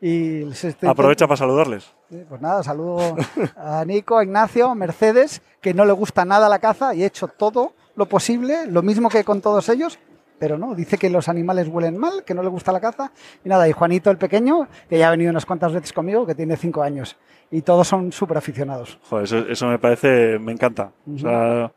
Y 0.00 0.42
Aprovecha 0.86 1.26
para 1.26 1.36
saludarles. 1.38 1.92
Pues 2.28 2.40
nada, 2.40 2.62
saludo 2.62 3.16
a 3.56 3.84
Nico, 3.84 4.18
a 4.18 4.24
Ignacio, 4.24 4.68
a 4.68 4.74
Mercedes, 4.74 5.40
que 5.60 5.72
no 5.74 5.84
le 5.84 5.92
gusta 5.92 6.24
nada 6.24 6.48
la 6.48 6.58
caza 6.58 6.94
y 6.94 7.02
he 7.02 7.06
hecho 7.06 7.28
todo 7.28 7.72
lo 7.96 8.06
posible, 8.06 8.66
lo 8.66 8.82
mismo 8.82 9.08
que 9.08 9.24
con 9.24 9.40
todos 9.40 9.68
ellos, 9.70 9.98
pero 10.38 10.58
no, 10.58 10.74
dice 10.74 10.98
que 10.98 11.08
los 11.08 11.28
animales 11.30 11.66
huelen 11.68 11.96
mal, 11.96 12.22
que 12.24 12.34
no 12.34 12.42
le 12.42 12.50
gusta 12.50 12.70
la 12.72 12.80
caza. 12.80 13.10
Y 13.42 13.48
nada, 13.48 13.66
y 13.68 13.72
Juanito 13.72 14.10
el 14.10 14.18
pequeño, 14.18 14.68
que 14.88 14.98
ya 14.98 15.08
ha 15.08 15.10
venido 15.12 15.30
unas 15.30 15.46
cuantas 15.46 15.72
veces 15.72 15.92
conmigo, 15.94 16.26
que 16.26 16.34
tiene 16.34 16.56
cinco 16.58 16.82
años. 16.82 17.16
Y 17.50 17.62
todos 17.62 17.88
son 17.88 18.12
súper 18.12 18.36
aficionados. 18.36 18.98
Joder, 19.08 19.24
eso, 19.24 19.38
eso 19.48 19.66
me 19.66 19.78
parece, 19.78 20.38
me 20.38 20.52
encanta. 20.52 20.92
O 21.12 21.18
sea, 21.18 21.72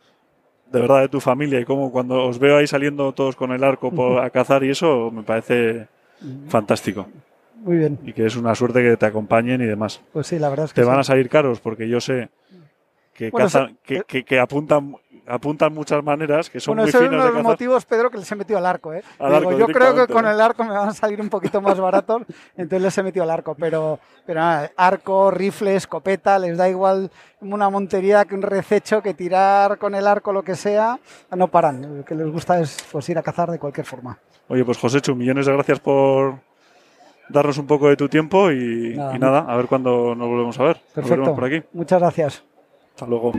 de 0.71 0.79
verdad, 0.81 0.99
de 1.01 1.07
tu 1.09 1.21
familia 1.21 1.59
y 1.61 1.65
como 1.65 1.89
cuando 1.91 2.25
os 2.25 2.38
veo 2.38 2.57
ahí 2.57 2.67
saliendo 2.67 3.13
todos 3.13 3.35
con 3.38 3.51
el 3.53 3.63
arco 3.63 3.91
por- 3.91 4.19
a 4.21 4.29
cazar 4.29 4.63
y 4.65 4.71
eso, 4.71 5.09
me 5.09 5.23
parece 5.23 5.88
fantástico. 6.49 7.07
Muy 7.60 7.78
bien, 7.78 8.00
Y 8.04 8.13
que 8.13 8.25
es 8.25 8.36
una 8.36 8.56
suerte 8.56 8.82
que 8.82 8.98
te 8.98 9.06
acompañen 9.06 9.62
y 9.62 9.66
demás. 9.66 10.01
pues 10.13 10.28
sí, 10.28 10.39
la 10.39 10.50
verdad 10.50 10.66
es 10.66 10.74
que 10.74 10.82
Te 10.82 10.88
van 10.88 11.00
a 11.00 11.04
salir 11.04 11.30
caros 11.30 11.60
porque 11.60 11.88
yo 11.89 12.00
sé 12.00 12.30
que, 13.13 13.30
Bueno, 13.32 13.48
cazan- 13.48 13.66
eso- 13.72 13.78
que, 13.84 14.01
que- 14.08 14.24
que 14.24 14.39
apuntan, 14.39 14.96
apuntan 15.28 15.74
muchas 15.74 16.01
maneras, 16.04 16.50
que 16.50 16.62
son 16.62 16.72
Bueno, 16.72 16.84
muy 16.84 16.89
ese 16.89 16.98
es 17.00 17.04
finos 17.04 17.16
uno 17.22 17.25
de 17.25 17.34
los 17.34 17.44
motivos, 17.44 17.86
Pedro, 17.86 18.10
que 18.10 18.18
les 18.18 18.32
he 18.32 18.36
metido 18.36 18.58
al 18.58 18.66
arco. 18.66 18.94
¿eh? 18.94 19.04
Al 19.20 19.34
Digo, 19.34 19.50
arco 19.50 19.60
yo 19.60 19.68
creo 19.68 19.94
que 19.94 20.12
con 20.13 20.25
el 20.25 20.39
arco 20.39 20.63
me 20.63 20.72
van 20.72 20.88
a 20.89 20.94
salir 20.94 21.20
un 21.20 21.28
poquito 21.30 21.62
más 21.62 21.78
baratos, 21.80 22.22
entonces 22.56 22.82
les 22.82 22.98
he 22.98 23.04
metido 23.04 23.24
al 23.24 23.30
arco. 23.30 23.56
Pero, 23.60 24.00
pero 24.25 24.39
nada, 24.39 24.72
arco, 24.78 25.30
rifle, 25.32 25.75
escopeta, 25.75 26.39
les 26.39 26.58
da 26.58 26.70
igual 26.70 27.12
una 27.42 27.70
montería 27.70 28.24
que 28.24 28.36
un 28.36 28.42
rececho, 28.42 29.01
que 29.04 29.13
tirar 29.13 29.78
con 29.78 29.96
el 29.96 30.08
arco, 30.08 30.32
lo 30.32 30.42
que 30.44 30.56
sea, 30.56 30.98
no 31.36 31.50
paran. 31.50 31.98
Lo 31.98 32.06
que 32.06 32.16
les 32.16 32.28
gusta 32.32 32.60
es 32.62 32.78
pues, 32.89 33.10
ir 33.10 33.18
a 33.18 33.22
cazar 33.22 33.51
de 33.51 33.60
cualquier 33.60 33.86
forma. 33.86 34.18
Oye, 34.48 34.63
pues 34.63 34.78
Joséchu, 34.78 35.13
millones 35.13 35.46
de 35.46 35.51
gracias 35.54 35.80
por 35.82 36.39
darnos 37.29 37.57
un 37.57 37.67
poco 37.67 37.88
de 37.89 37.95
tu 37.95 38.09
tiempo 38.09 38.51
y 38.51 38.93
Nada, 38.95 39.15
y 39.15 39.19
nada, 39.19 39.39
a 39.48 39.55
ver 39.57 39.67
cuándo 39.67 40.15
nos 40.15 40.27
volvemos 40.27 40.59
a 40.59 40.63
ver. 40.63 40.75
Nos 40.77 40.93
Perfecto. 40.93 41.09
veremos 41.09 41.39
por 41.39 41.45
aquí. 41.45 41.63
Muchas 41.74 42.00
gracias. 42.00 42.43
Hasta 42.95 43.05
luego. 43.05 43.31